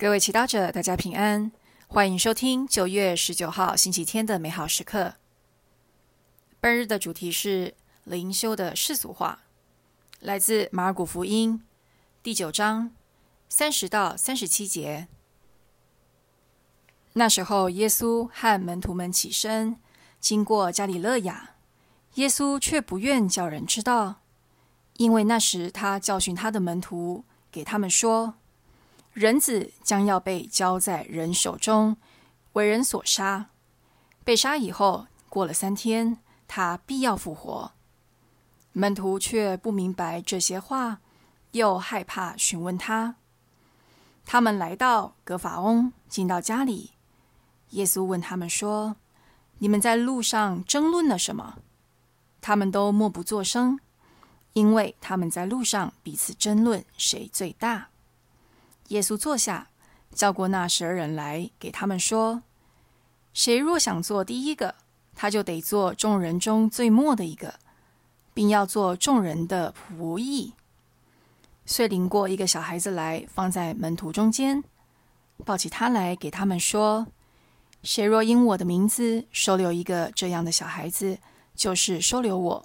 [0.00, 1.50] 各位祈祷者，大家平安，
[1.88, 5.14] 欢迎收听九月十九号星期天的美好时刻。
[6.60, 7.74] 本日的主题是
[8.04, 9.40] 灵修的世俗化，
[10.20, 11.64] 来自马尔谷福音
[12.22, 12.92] 第九章
[13.48, 15.08] 三十到三十七节。
[17.14, 19.80] 那时候，耶稣和门徒们起身，
[20.20, 21.56] 经过加里勒亚，
[22.14, 24.20] 耶稣却不愿叫人知道，
[24.98, 28.34] 因为那时他教训他的门徒，给他们说。
[29.18, 31.96] 人子将要被交在人手中，
[32.52, 33.46] 为人所杀。
[34.22, 37.72] 被杀以后，过了三天，他必要复活。
[38.70, 41.00] 门徒却不明白这些话，
[41.50, 43.16] 又害怕询问他。
[44.24, 46.92] 他们来到格法翁，进到家里。
[47.70, 48.94] 耶稣问他们说
[49.58, 51.58] ：“你们在路上争论了什么？”
[52.40, 53.80] 他们都默不作声，
[54.52, 57.88] 因为他们在路上彼此争论谁最大。
[58.88, 59.68] 耶稣坐下，
[60.14, 62.42] 叫过那十二人来，给他们说
[63.34, 64.74] ：“谁若想做第一个，
[65.14, 67.54] 他就得做众人中最末的一个，
[68.32, 70.54] 并要做众人的仆役。”
[71.66, 74.64] 遂领过一个小孩子来，放在门徒中间，
[75.44, 77.08] 抱起他来，给他们说
[77.84, 81.18] ：“谁若因我的名字收留一个这样的小孩子，
[81.54, 82.64] 就是收留我；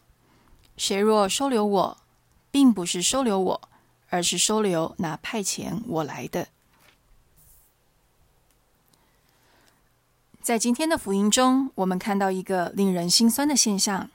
[0.78, 1.98] 谁若收留我，
[2.50, 3.62] 并不是收留我。”
[4.14, 6.50] 而是收留那派遣我来的。
[10.40, 14.12] 在今天的福音中，我们看到一个令人心酸的现象：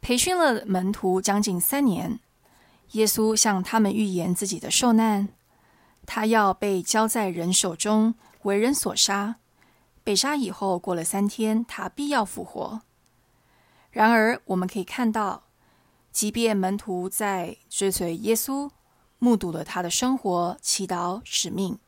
[0.00, 2.20] 培训了门徒将近三年，
[2.92, 5.28] 耶稣向他们预言自己的受难，
[6.06, 9.36] 他要被交在人手中，为人所杀。
[10.02, 12.80] 被杀以后，过了三天，他必要复活。
[13.90, 15.42] 然而，我们可以看到，
[16.10, 18.70] 即便门徒在追随耶稣。
[19.22, 21.78] 目睹了他的生活、祈祷、使命，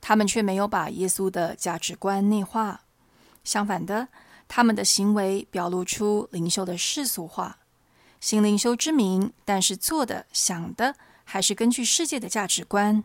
[0.00, 2.82] 他们却没有把耶稣的价值观内化。
[3.42, 4.06] 相反的，
[4.46, 7.58] 他们的行为表露出灵修的世俗化，
[8.20, 10.94] 行灵修之名，但是做的、想的
[11.24, 13.02] 还是根据世界的价值观。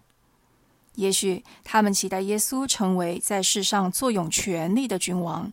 [0.93, 5.51] 也许他们期待耶稣成为在世上坐拥权力的君王，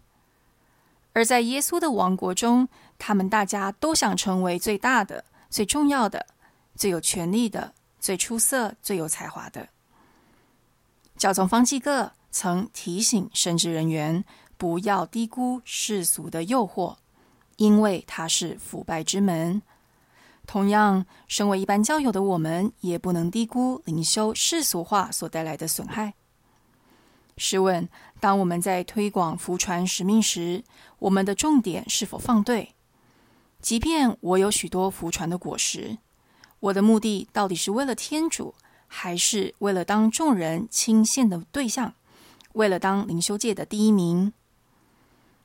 [1.14, 2.68] 而在耶稣的王国中，
[2.98, 6.26] 他们大家都想成为最大的、最重要的、
[6.76, 7.72] 最有权力的。
[8.02, 9.68] 最出色、最有才华的
[11.16, 14.24] 教宗方济各曾提醒神职人员
[14.56, 16.96] 不要低估世俗的诱惑，
[17.58, 19.62] 因为它是腐败之门。
[20.48, 26.14] 同样，身为一般教友的我们，也不能低估灵修世俗化所带来的损害。
[27.36, 27.88] 试问，
[28.18, 30.64] 当我们在推广福传使命时，
[30.98, 32.74] 我们的重点是否放对？
[33.60, 35.98] 即便我有许多福传的果实。
[36.62, 38.54] 我的目的到底是为了天主，
[38.86, 41.94] 还是为了当众人倾羡的对象？
[42.52, 44.32] 为了当灵修界的第一名？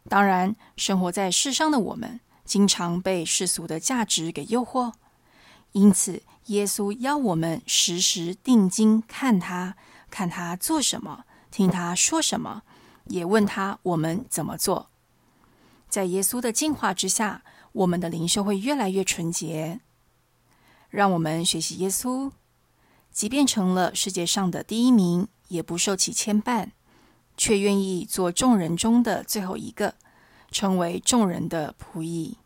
[0.08, 4.94] 当然，生活在世上的我们，经常被世俗的价值给诱惑。
[5.72, 9.76] 因此，耶稣要我们时时定睛看他，
[10.12, 12.62] 看他做什么，听他说什么，
[13.06, 14.90] 也问他我们怎么做。
[15.90, 17.42] 在耶稣的净化之下，
[17.72, 19.80] 我们的灵修会越来越纯洁。
[20.90, 22.32] 让我们学习耶稣，
[23.12, 26.70] 即便成了世界上的第一名，也不受其牵绊，
[27.36, 29.96] 却愿意做众人中的最后一个，
[30.50, 32.38] 成为众人的仆役。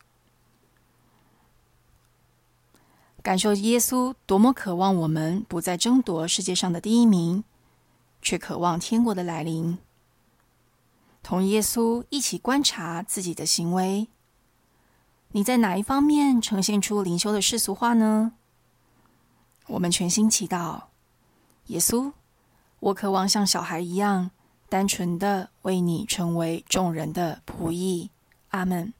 [3.21, 7.43] 感受耶稣多么渴望我们不再争夺世界上的第一名，
[8.21, 9.77] 却渴望天国的来临。
[11.21, 14.07] 同耶稣一起观察自己的行为。
[15.33, 18.33] 你在哪一方面呈现出灵修的世俗化呢？
[19.67, 20.81] 我们全心祈祷，
[21.67, 22.11] 耶稣，
[22.81, 24.31] 我渴望像小孩一样
[24.67, 28.09] 单纯的为你成为众人的仆役。
[28.49, 28.93] 阿门。